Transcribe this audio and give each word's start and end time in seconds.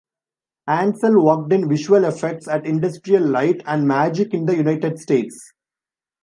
Ansel 0.65 1.21
worked 1.23 1.53
in 1.53 1.69
visual 1.69 2.05
effects 2.05 2.47
at 2.47 2.65
Industrial 2.65 3.21
Light 3.23 3.61
and 3.67 3.87
Magic 3.87 4.33
in 4.33 4.47
the 4.47 4.55
United 4.57 4.97
States. 4.97 5.53